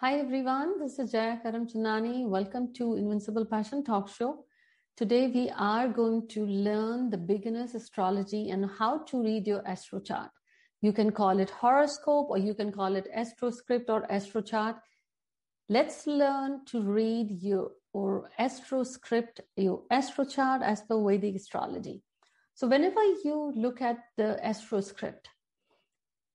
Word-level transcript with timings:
Hi 0.00 0.20
everyone, 0.20 0.78
this 0.78 1.00
is 1.00 1.10
Jaya 1.10 1.40
Karamchandani. 1.44 2.28
Welcome 2.28 2.72
to 2.74 2.94
Invincible 2.94 3.44
Passion 3.44 3.82
Talk 3.82 4.08
Show. 4.08 4.44
Today 4.96 5.26
we 5.26 5.50
are 5.58 5.88
going 5.88 6.28
to 6.28 6.46
learn 6.46 7.10
the 7.10 7.18
beginner's 7.18 7.74
astrology 7.74 8.50
and 8.50 8.70
how 8.78 8.98
to 9.06 9.20
read 9.20 9.48
your 9.48 9.66
astro 9.66 9.98
chart. 9.98 10.30
You 10.82 10.92
can 10.92 11.10
call 11.10 11.40
it 11.40 11.50
horoscope 11.50 12.28
or 12.30 12.38
you 12.38 12.54
can 12.54 12.70
call 12.70 12.94
it 12.94 13.08
astroscript 13.12 13.90
or 13.90 14.06
astro 14.08 14.40
chart. 14.40 14.76
Let's 15.68 16.06
learn 16.06 16.64
to 16.66 16.80
read 16.80 17.42
your 17.42 17.72
or 17.92 18.30
astroscript, 18.38 19.40
your 19.56 19.82
astro 19.90 20.24
chart 20.24 20.62
as 20.62 20.80
per 20.82 21.02
Vedic 21.02 21.34
astrology. 21.34 22.04
So 22.54 22.68
whenever 22.68 23.02
you 23.24 23.52
look 23.56 23.82
at 23.82 23.96
the 24.16 24.38
astroscript, 24.48 25.28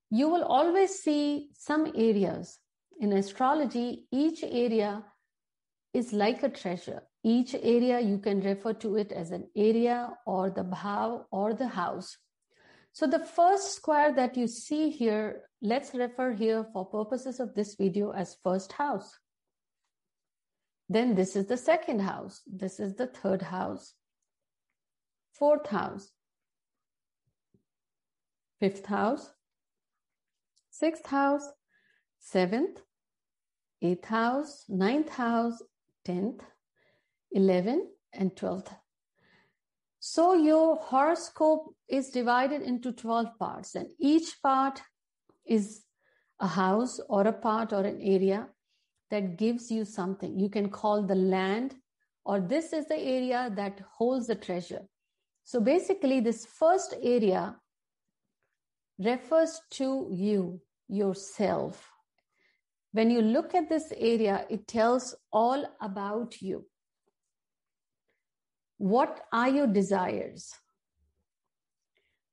you 0.10 0.28
will 0.28 0.44
always 0.44 1.00
see 1.00 1.48
some 1.58 1.94
areas 1.96 2.60
in 3.04 3.12
astrology, 3.12 4.08
each 4.12 4.44
area 4.44 5.04
is 5.94 6.14
like 6.14 6.42
a 6.42 6.50
treasure. 6.50 7.04
Each 7.22 7.54
area 7.54 8.00
you 8.00 8.18
can 8.18 8.40
refer 8.40 8.72
to 8.76 8.96
it 8.96 9.12
as 9.12 9.32
an 9.32 9.50
area 9.58 10.14
or 10.26 10.50
the 10.50 10.64
bhav 10.64 11.26
or 11.30 11.54
the 11.54 11.68
house. 11.68 12.18
So 12.94 13.06
the 13.06 13.20
first 13.20 13.74
square 13.76 14.14
that 14.14 14.38
you 14.38 14.48
see 14.48 14.90
here, 14.90 15.42
let's 15.62 15.94
refer 15.94 16.32
here 16.32 16.66
for 16.72 16.86
purposes 16.86 17.42
of 17.42 17.54
this 17.54 17.76
video 17.76 18.12
as 18.12 18.38
first 18.42 18.72
house. 18.72 19.20
Then 20.88 21.14
this 21.14 21.36
is 21.36 21.48
the 21.48 21.58
second 21.58 22.00
house. 22.00 22.42
This 22.48 22.80
is 22.80 22.96
the 22.96 23.08
third 23.08 23.42
house. 23.42 23.96
Fourth 25.34 25.68
house. 25.68 26.10
Fifth 28.62 28.86
house. 28.86 29.30
Sixth 30.70 31.06
house 31.08 31.52
seventh, 32.24 32.80
eighth 33.84 34.06
house, 34.06 34.66
ninth 34.70 35.10
house, 35.10 35.62
tenth, 36.04 36.42
eleventh, 37.32 37.90
and 38.14 38.36
twelfth. 38.36 38.74
So 40.00 40.34
your 40.34 40.76
horoscope 40.78 41.76
is 41.88 42.10
divided 42.10 42.62
into 42.62 42.92
12 42.92 43.38
parts, 43.40 43.76
and 43.76 43.88
each 44.00 44.42
part 44.42 44.82
is 45.46 45.84
a 46.42 46.48
house 46.48 47.00
or 47.08 47.26
a 47.26 47.32
part 47.32 47.72
or 47.72 47.86
an 47.86 48.02
area 48.02 48.50
that 49.12 49.38
gives 49.38 49.72
you 49.72 49.86
something. 49.86 50.38
You 50.38 50.50
can 50.50 50.70
call 50.70 51.04
the 51.04 51.16
land, 51.16 51.76
or 52.26 52.42
this 52.42 52.74
is 52.74 52.86
the 52.88 52.98
area 52.98 53.50
that 53.56 53.80
holds 53.98 54.28
the 54.28 54.36
treasure. 54.36 54.82
So 55.46 55.62
basically, 55.62 56.20
this 56.20 56.46
first 56.46 56.96
area 57.02 57.56
refers 59.00 59.62
to 59.72 60.10
you, 60.12 60.60
yourself, 60.90 61.93
when 62.94 63.10
you 63.10 63.22
look 63.22 63.54
at 63.56 63.70
this 63.70 63.92
area, 63.98 64.46
it 64.50 64.68
tells 64.68 65.16
all 65.32 65.66
about 65.82 66.42
you. 66.42 66.66
What 68.78 69.22
are 69.32 69.50
your 69.50 69.68
desires? 69.68 70.52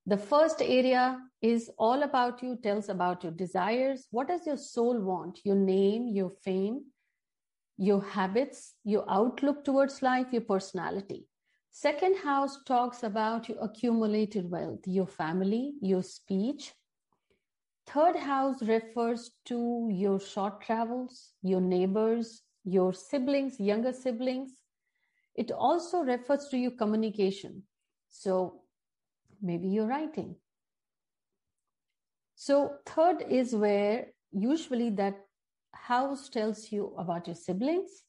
The 0.06 0.18
first 0.18 0.60
area 0.60 1.18
is 1.40 1.70
all 1.78 2.02
about 2.02 2.42
you, 2.42 2.56
tells 2.62 2.88
about 2.90 3.22
your 3.22 3.32
desires. 3.32 4.06
What 4.10 4.28
does 4.28 4.46
your 4.46 4.58
soul 4.58 5.00
want? 5.00 5.40
Your 5.44 5.56
name, 5.56 6.08
your 6.08 6.30
fame, 6.44 6.84
your 7.78 8.02
habits, 8.02 8.74
your 8.84 9.04
outlook 9.08 9.64
towards 9.64 10.02
life, 10.02 10.26
your 10.30 10.42
personality. 10.42 11.26
Second 11.70 12.16
house 12.18 12.58
talks 12.66 13.02
about 13.02 13.48
your 13.48 13.58
accumulated 13.62 14.50
wealth, 14.50 14.80
your 14.86 15.06
family, 15.06 15.72
your 15.80 16.02
speech, 16.02 16.74
Third 17.92 18.14
house 18.14 18.62
refers 18.62 19.32
to 19.46 19.88
your 19.90 20.20
short 20.20 20.60
travels, 20.60 21.32
your 21.42 21.60
neighbors, 21.60 22.42
your 22.62 22.92
siblings, 22.92 23.58
younger 23.58 23.92
siblings. 23.92 24.50
It 25.34 25.50
also 25.50 26.02
refers 26.02 26.46
to 26.48 26.56
your 26.56 26.70
communication. 26.70 27.64
So 28.08 28.62
maybe 29.42 29.68
you're 29.68 29.88
writing. 29.88 30.36
So, 32.36 32.76
third 32.86 33.22
is 33.28 33.54
where 33.54 34.06
usually 34.30 34.90
that 34.90 35.14
house 35.72 36.28
tells 36.28 36.70
you 36.70 36.94
about 36.96 37.26
your 37.26 37.36
siblings, 37.36 38.04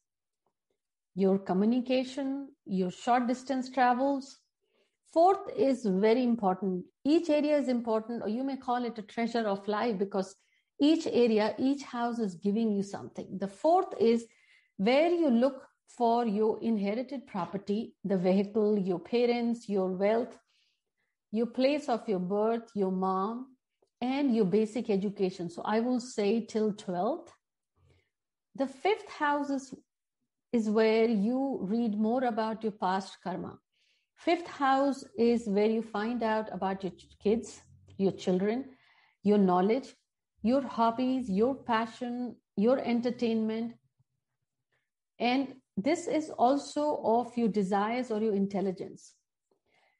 your 1.16 1.40
communication, 1.40 2.50
your 2.66 2.92
short 2.92 3.28
distance 3.28 3.70
travels, 3.70 4.41
Fourth 5.14 5.50
is 5.58 5.86
very 5.86 6.24
important. 6.24 6.86
Each 7.04 7.30
area 7.30 7.58
is 7.58 7.68
important, 7.68 8.24
or 8.24 8.30
you 8.30 8.44
may 8.44 8.56
call 8.56 8.86
it 8.86 8.98
a 8.98 9.02
treasure 9.02 9.46
of 9.46 9.68
life 9.68 9.98
because 9.98 10.36
each 10.80 11.06
area, 11.06 11.54
each 11.60 11.84
house 11.84 12.18
is 12.20 12.36
giving 12.36 12.72
you 12.72 12.82
something. 12.82 13.38
The 13.38 13.48
fourth 13.48 13.94
is 14.00 14.26
where 14.78 15.10
you 15.10 15.30
look 15.30 15.68
for 15.98 16.26
your 16.26 16.60
inherited 16.64 17.28
property, 17.28 17.94
the 18.06 18.18
vehicle, 18.18 18.80
your 18.80 19.00
parents, 19.00 19.68
your 19.68 19.92
wealth, 19.92 20.38
your 21.32 21.46
place 21.46 21.90
of 21.90 22.08
your 22.08 22.20
birth, 22.20 22.70
your 22.74 22.92
mom, 22.92 23.56
and 24.00 24.36
your 24.36 24.46
basic 24.46 24.90
education. 24.90 25.50
So 25.50 25.62
I 25.64 25.82
will 25.82 26.00
say 26.00 26.46
till 26.46 26.74
12th. 26.74 27.28
The 28.56 28.68
fifth 28.68 29.10
house 29.10 29.50
is, 29.50 29.74
is 30.52 30.70
where 30.70 31.06
you 31.06 31.60
read 31.62 32.00
more 32.00 32.24
about 32.24 32.64
your 32.64 32.74
past 32.74 33.18
karma. 33.24 33.60
Fifth 34.24 34.46
house 34.46 35.04
is 35.18 35.48
where 35.48 35.66
you 35.66 35.82
find 35.82 36.22
out 36.22 36.48
about 36.54 36.84
your 36.84 36.94
kids, 37.24 37.60
your 37.98 38.12
children, 38.12 38.66
your 39.24 39.40
knowledge, 39.40 39.96
your 40.44 40.62
hobbies, 40.62 41.28
your 41.28 41.56
passion, 41.56 42.36
your 42.56 42.78
entertainment. 42.78 43.74
And 45.18 45.56
this 45.76 46.08
is 46.08 46.30
also 46.30 47.02
of 47.04 47.36
your 47.36 47.48
desires 47.48 48.12
or 48.12 48.22
your 48.22 48.36
intelligence. 48.36 49.14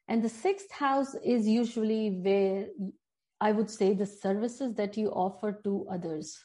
And 0.06 0.22
the 0.22 0.28
sixth 0.28 0.70
house 0.70 1.16
is 1.24 1.48
usually 1.48 2.10
where 2.10 2.66
I 3.40 3.50
would 3.50 3.70
say 3.70 3.92
the 3.92 4.06
services 4.06 4.74
that 4.74 4.96
you 4.96 5.08
offer 5.08 5.60
to 5.64 5.84
others. 5.90 6.38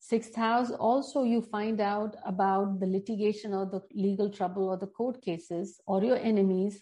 Sixth 0.00 0.34
house, 0.34 0.70
also 0.70 1.24
you 1.24 1.42
find 1.42 1.80
out 1.80 2.16
about 2.24 2.80
the 2.80 2.86
litigation 2.86 3.52
or 3.52 3.66
the 3.66 3.82
legal 3.92 4.30
trouble 4.30 4.68
or 4.68 4.76
the 4.76 4.86
court 4.86 5.20
cases 5.20 5.80
or 5.86 6.02
your 6.02 6.16
enemies 6.16 6.80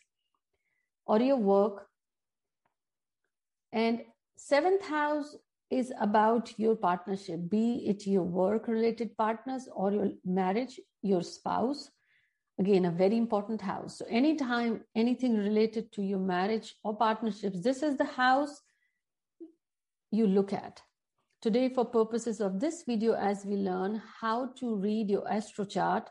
or 1.07 1.21
your 1.21 1.39
work. 1.39 1.87
And 3.73 4.03
seventh 4.37 4.85
house 4.85 5.35
is 5.71 5.93
about 6.01 6.53
your 6.59 6.77
partnership, 6.77 7.49
be 7.49 7.87
it 7.87 8.07
your 8.07 8.23
work 8.23 8.69
related 8.69 9.17
partners 9.17 9.69
or 9.75 9.93
your 9.93 10.11
marriage, 10.25 10.79
your 11.03 11.23
spouse. 11.23 11.91
Again, 12.59 12.87
a 12.87 12.91
very 12.91 13.17
important 13.17 13.61
house. 13.61 13.99
So, 13.99 14.07
anytime 14.09 14.83
anything 14.95 15.37
related 15.37 15.93
to 15.93 16.03
your 16.03 16.19
marriage 16.19 16.75
or 16.85 16.97
partnerships, 16.97 17.61
this 17.61 17.83
is 17.83 17.97
the 17.97 18.05
house 18.05 18.63
you 20.11 20.27
look 20.27 20.53
at. 20.53 20.81
Today, 21.47 21.69
for 21.69 21.85
purposes 21.85 22.41
of 22.41 22.59
this 22.59 22.83
video, 22.83 23.13
as 23.13 23.45
we 23.45 23.55
learn 23.55 24.03
how 24.21 24.47
to 24.59 24.75
read 24.75 25.09
your 25.09 25.31
astro 25.33 25.65
chart, 25.65 26.11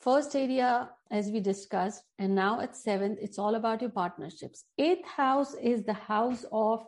First 0.00 0.34
area, 0.34 0.90
as 1.08 1.30
we 1.30 1.38
discussed, 1.38 2.02
and 2.18 2.34
now 2.34 2.58
at 2.58 2.74
seventh, 2.74 3.20
it's 3.22 3.38
all 3.38 3.54
about 3.54 3.80
your 3.80 3.90
partnerships. 3.90 4.64
Eighth 4.78 5.06
house 5.06 5.54
is 5.54 5.84
the 5.84 5.92
house 5.92 6.44
of 6.50 6.84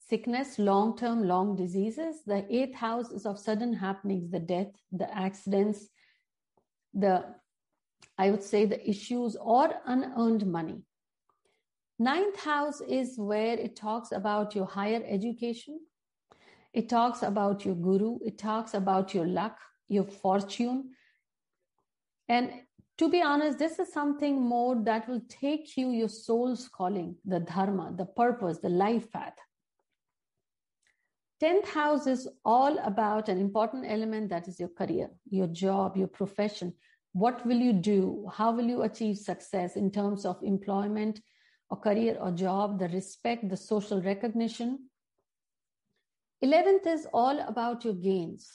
sickness, 0.00 0.58
long 0.58 0.96
term, 0.96 1.22
long 1.28 1.54
diseases. 1.54 2.24
The 2.26 2.44
eighth 2.52 2.74
house 2.74 3.12
is 3.12 3.26
of 3.26 3.38
sudden 3.38 3.74
happenings, 3.74 4.32
the 4.32 4.40
death, 4.40 4.72
the 4.90 5.08
accidents, 5.16 5.86
the, 6.92 7.26
I 8.18 8.32
would 8.32 8.42
say, 8.42 8.64
the 8.64 8.90
issues 8.90 9.36
or 9.40 9.72
unearned 9.86 10.48
money. 10.48 10.82
Ninth 12.00 12.40
house 12.40 12.80
is 12.80 13.16
where 13.16 13.56
it 13.56 13.76
talks 13.76 14.10
about 14.10 14.56
your 14.56 14.66
higher 14.66 15.04
education. 15.06 15.78
It 16.78 16.88
talks 16.88 17.22
about 17.24 17.64
your 17.64 17.74
guru. 17.74 18.18
It 18.24 18.38
talks 18.38 18.74
about 18.74 19.12
your 19.12 19.26
luck, 19.26 19.58
your 19.88 20.04
fortune, 20.04 20.90
and 22.28 22.52
to 22.98 23.08
be 23.08 23.22
honest, 23.22 23.58
this 23.58 23.78
is 23.78 23.92
something 23.92 24.40
more 24.40 24.76
that 24.84 25.08
will 25.08 25.22
take 25.28 25.76
you 25.76 25.90
your 25.90 26.08
soul's 26.08 26.68
calling, 26.68 27.16
the 27.24 27.40
dharma, 27.40 27.94
the 27.96 28.04
purpose, 28.04 28.58
the 28.58 28.68
life 28.68 29.10
path. 29.12 29.34
10th 31.42 31.68
house 31.68 32.06
is 32.08 32.28
all 32.44 32.78
about 32.78 33.28
an 33.28 33.38
important 33.38 33.84
element 33.88 34.28
that 34.30 34.48
is 34.48 34.58
your 34.58 34.68
career, 34.68 35.08
your 35.30 35.46
job, 35.46 35.96
your 35.96 36.08
profession. 36.08 36.72
What 37.12 37.46
will 37.46 37.58
you 37.58 37.72
do? 37.72 38.28
How 38.32 38.50
will 38.52 38.66
you 38.66 38.82
achieve 38.82 39.16
success 39.16 39.76
in 39.76 39.90
terms 39.90 40.24
of 40.24 40.42
employment 40.42 41.20
or 41.70 41.78
career 41.78 42.16
or 42.20 42.32
job, 42.32 42.78
the 42.78 42.88
respect, 42.88 43.48
the 43.48 43.56
social 43.56 44.02
recognition? 44.02 44.90
11th 46.44 46.86
is 46.86 47.06
all 47.12 47.40
about 47.40 47.84
your 47.84 47.94
gains. 47.94 48.48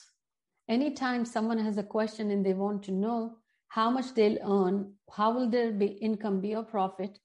Anytime 0.68 1.24
someone 1.24 1.58
has 1.58 1.76
a 1.76 1.82
question 1.82 2.30
and 2.30 2.44
they 2.44 2.54
want 2.54 2.82
to 2.84 2.92
know, 2.92 3.36
how 3.68 3.90
much 3.90 4.14
they'll 4.14 4.38
earn, 4.42 4.94
how 5.12 5.32
will 5.32 5.50
their 5.50 5.72
be 5.72 5.86
income 5.86 6.40
be 6.40 6.54
or 6.54 6.62
profit, 6.62 7.18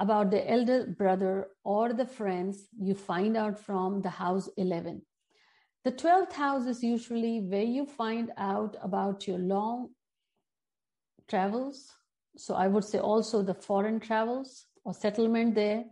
about 0.00 0.30
the 0.30 0.50
elder 0.50 0.86
brother 0.98 1.48
or 1.64 1.92
the 1.92 2.06
friends 2.06 2.68
you 2.78 2.94
find 2.94 3.36
out 3.36 3.58
from 3.58 4.02
the 4.02 4.10
house 4.10 4.48
11. 4.56 5.00
The 5.84 5.92
12th 5.92 6.32
house 6.32 6.66
is 6.66 6.82
usually 6.82 7.40
where 7.40 7.62
you 7.62 7.86
find 7.86 8.32
out 8.36 8.76
about 8.82 9.26
your 9.26 9.38
long 9.38 9.90
travels. 11.28 11.90
So 12.36 12.54
I 12.54 12.66
would 12.66 12.84
say 12.84 12.98
also 12.98 13.42
the 13.42 13.54
foreign 13.54 14.00
travels 14.00 14.66
or 14.84 14.92
settlement 14.92 15.54
there, 15.54 15.84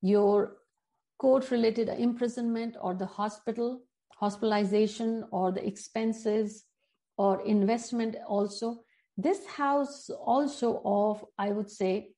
your 0.00 0.58
court 1.18 1.50
related 1.50 1.88
imprisonment 1.88 2.76
or 2.80 2.94
the 2.94 3.06
hospital, 3.06 3.82
hospitalization 4.16 5.24
or 5.30 5.52
the 5.52 5.66
expenses 5.66 6.64
or 7.16 7.44
investment 7.44 8.16
also. 8.26 8.82
This 9.16 9.44
house 9.46 10.10
also 10.10 10.80
of, 10.84 11.24
I 11.36 11.50
would 11.50 11.70
say, 11.70 12.12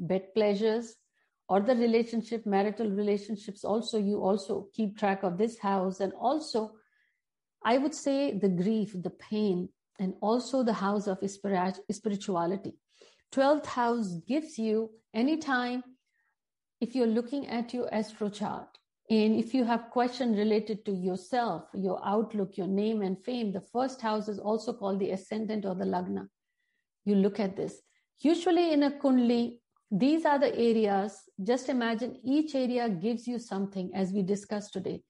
bed 0.00 0.34
pleasures 0.34 0.96
or 1.48 1.60
the 1.60 1.76
relationship, 1.76 2.44
marital 2.44 2.90
relationships. 2.90 3.64
Also, 3.64 3.98
you 3.98 4.22
also 4.22 4.68
keep 4.74 4.98
track 4.98 5.22
of 5.22 5.38
this 5.38 5.58
house. 5.58 6.00
And 6.00 6.12
also, 6.14 6.72
I 7.64 7.78
would 7.78 7.94
say 7.94 8.36
the 8.36 8.48
grief, 8.48 8.94
the 9.00 9.10
pain, 9.10 9.68
and 10.00 10.14
also 10.20 10.64
the 10.64 10.72
house 10.72 11.06
of 11.06 11.18
spirituality. 11.28 12.74
12th 13.32 13.66
house 13.66 14.14
gives 14.26 14.58
you 14.58 14.90
anytime 15.14 15.84
if 16.82 16.96
you're 16.96 17.06
looking 17.06 17.46
at 17.46 17.72
your 17.72 17.88
astro 17.94 18.28
chart 18.28 18.76
and 19.08 19.36
if 19.38 19.54
you 19.54 19.64
have 19.64 19.90
question 19.90 20.34
related 20.34 20.84
to 20.84 20.90
yourself, 20.90 21.66
your 21.74 22.00
outlook, 22.04 22.56
your 22.56 22.66
name 22.66 23.02
and 23.02 23.22
fame, 23.24 23.52
the 23.52 23.60
first 23.60 24.00
house 24.00 24.26
is 24.26 24.40
also 24.40 24.72
called 24.72 24.98
the 24.98 25.12
ascendant 25.12 25.64
or 25.64 25.76
the 25.76 25.84
lagna. 25.84 26.26
You 27.04 27.14
look 27.14 27.38
at 27.38 27.56
this. 27.56 27.80
Usually 28.18 28.72
in 28.72 28.82
a 28.82 28.90
kundli, 28.90 29.58
these 29.92 30.24
are 30.24 30.40
the 30.40 30.52
areas. 30.56 31.20
Just 31.40 31.68
imagine 31.68 32.18
each 32.24 32.56
area 32.56 32.88
gives 32.88 33.28
you 33.28 33.38
something 33.38 33.92
as 33.94 34.12
we 34.12 34.22
discussed 34.22 34.72
today. 34.72 35.04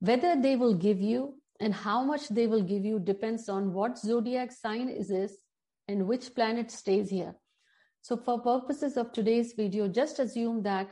Whether 0.00 0.36
they 0.36 0.56
will 0.56 0.74
give 0.74 1.00
you 1.00 1.40
and 1.58 1.72
how 1.72 2.04
much 2.04 2.28
they 2.28 2.46
will 2.46 2.62
give 2.62 2.84
you 2.84 2.98
depends 2.98 3.48
on 3.48 3.72
what 3.72 3.96
zodiac 3.96 4.52
sign 4.52 4.90
is 4.90 5.08
this 5.08 5.38
and 5.86 6.06
which 6.06 6.34
planet 6.34 6.70
stays 6.70 7.08
here. 7.08 7.34
So 8.02 8.16
for 8.16 8.40
purposes 8.40 8.96
of 8.96 9.12
today's 9.12 9.52
video, 9.52 9.88
just 9.88 10.18
assume 10.18 10.62
that 10.62 10.88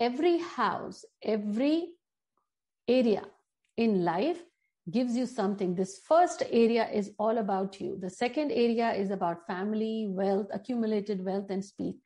every 0.00 0.38
house, 0.38 1.04
every 1.22 1.94
area 2.86 3.22
in 3.76 4.04
life 4.04 4.42
gives 4.90 5.16
you 5.16 5.26
something. 5.26 5.74
This 5.74 6.00
first 6.06 6.42
area 6.50 6.88
is 6.90 7.12
all 7.18 7.38
about 7.38 7.80
you. 7.80 7.96
The 7.98 8.10
second 8.10 8.52
area 8.52 8.92
is 8.92 9.10
about 9.10 9.46
family, 9.46 10.06
wealth, 10.10 10.48
accumulated 10.52 11.24
wealth, 11.24 11.50
and 11.50 11.64
speed. 11.64 11.96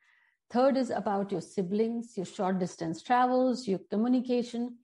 Third 0.49 0.77
is 0.77 0.89
about 0.89 1.31
your 1.31 1.41
siblings, 1.41 2.15
your 2.15 2.25
short 2.25 2.57
distance 2.57 3.03
travels, 3.03 3.67
your 3.67 3.79
communication. 3.91 4.77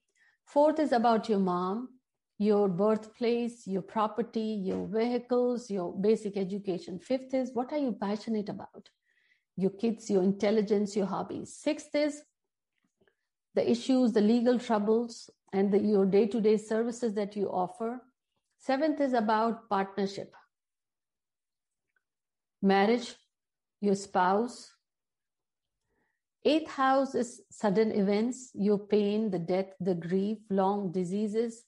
Fourth 0.45 0.79
is 0.79 0.91
about 0.91 1.27
your 1.29 1.39
mom, 1.39 1.89
your 2.37 2.67
birthplace, 2.67 3.65
your 3.65 3.81
property, 3.81 4.61
your 4.63 4.87
vehicles, 4.87 5.69
your 5.69 5.93
basic 5.93 6.35
education. 6.37 6.99
Fifth 6.99 7.33
is 7.33 7.51
what 7.53 7.71
are 7.71 7.77
you 7.77 7.93
passionate 7.93 8.49
about? 8.49 8.89
Your 9.55 9.71
kids, 9.71 10.09
your 10.09 10.23
intelligence, 10.23 10.95
your 10.95 11.05
hobbies. 11.05 11.55
Sixth 11.55 11.95
is 11.95 12.21
the 13.53 13.69
issues, 13.69 14.11
the 14.11 14.21
legal 14.21 14.59
troubles, 14.59 15.29
and 15.53 15.71
the, 15.71 15.79
your 15.79 16.05
day 16.05 16.27
to 16.27 16.41
day 16.41 16.57
services 16.57 17.13
that 17.13 17.35
you 17.37 17.47
offer. 17.47 18.01
Seventh 18.57 18.99
is 18.99 19.13
about 19.13 19.69
partnership, 19.69 20.33
marriage, 22.61 23.15
your 23.79 23.95
spouse. 23.95 24.71
Eighth 26.43 26.69
house 26.69 27.15
is 27.15 27.41
sudden 27.49 27.91
events, 27.91 28.51
your 28.53 28.77
pain, 28.77 29.31
the 29.31 29.39
death, 29.39 29.71
the 29.79 29.95
grief, 29.95 30.39
long 30.49 30.91
diseases. 30.91 31.63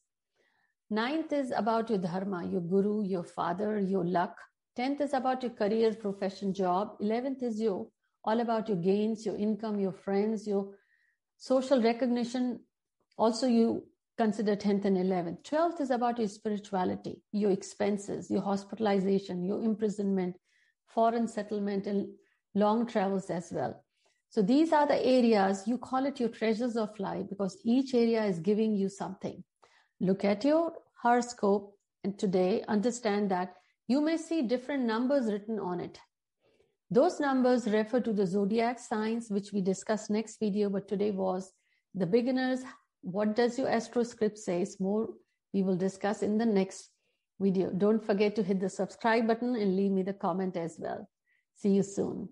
Ninth 0.89 1.34
is 1.34 1.51
about 1.51 1.89
your 1.89 2.00
dharma, 2.00 2.45
your 2.45 2.62
guru, 2.62 3.04
your 3.04 3.24
father, 3.24 3.80
your 3.80 4.06
luck. 4.06 4.38
Tenth 4.75 5.01
is 5.01 5.13
about 5.13 5.44
your 5.44 5.51
career, 5.51 5.94
profession, 5.94 6.54
job. 6.54 6.95
Eleventh 7.01 7.44
is 7.44 7.60
your 7.60 7.88
all 8.24 8.39
about 8.39 8.68
your 8.68 8.78
gains, 8.78 9.25
your 9.25 9.38
income, 9.38 9.80
your 9.80 9.92
friends, 9.92 10.48
your 10.48 10.74
social 11.38 11.81
recognition. 11.81 12.60
Also, 13.18 13.48
you 13.48 13.84
consider 14.18 14.56
10th 14.56 14.86
and 14.86 14.98
11th. 14.98 15.44
12th 15.44 15.81
is 15.81 15.92
about 15.92 16.19
your 16.19 16.28
spirituality, 16.28 17.22
your 17.31 17.51
expenses, 17.51 18.30
your 18.30 18.42
hospitalization, 18.42 19.44
your 19.44 19.62
imprisonment, 19.62 20.36
foreign 20.88 21.28
settlement, 21.28 21.86
and 21.86 22.07
long 22.56 22.88
travels 22.88 23.30
as 23.30 23.51
well. 23.51 23.83
So 24.30 24.42
these 24.42 24.74
are 24.74 24.88
the 24.88 25.06
areas 25.06 25.68
you 25.68 25.78
call 25.78 26.06
it 26.06 26.19
your 26.19 26.30
treasures 26.30 26.75
of 26.75 26.98
life 27.00 27.25
because 27.30 27.57
each 27.63 27.94
area 27.94 28.24
is 28.25 28.40
giving 28.40 28.75
you 28.75 28.90
something. 28.90 29.44
Look 30.00 30.24
at 30.24 30.44
your 30.44 30.74
horoscope 31.02 31.76
and 32.04 32.18
today 32.18 32.64
understand 32.68 33.32
that 33.32 33.56
you 33.88 34.02
may 34.02 34.18
see 34.18 34.42
different 34.42 34.84
numbers 34.84 35.32
written 35.32 35.60
on 35.60 35.80
it. 35.80 36.00
Those 36.90 37.20
numbers 37.20 37.68
refer 37.68 38.00
to 38.02 38.14
the 38.14 38.26
zodiac 38.26 38.80
signs, 38.80 39.30
which 39.30 39.52
we 39.52 39.62
discuss 39.62 40.10
next 40.10 40.40
video, 40.40 40.70
but 40.70 40.88
today 40.88 41.12
was 41.12 41.52
the 41.94 42.06
beginners. 42.06 42.62
What 43.02 43.36
does 43.36 43.58
your 43.58 43.70
astro 43.70 44.04
script 44.04 44.38
says? 44.38 44.80
More 44.80 45.10
we 45.54 45.64
will 45.64 45.76
discuss 45.76 46.22
in 46.22 46.38
the 46.38 46.46
next 46.46 46.92
video. 47.40 47.72
Don't 47.72 48.04
forget 48.04 48.36
to 48.36 48.44
hit 48.44 48.60
the 48.60 48.70
subscribe 48.70 49.28
button 49.28 49.56
and 49.56 49.76
leave 49.76 49.92
me 49.92 50.04
the 50.04 50.14
comment 50.14 50.56
as 50.56 50.78
well. 50.80 51.10
See 51.56 51.72
you 51.72 51.84
soon. 51.84 52.30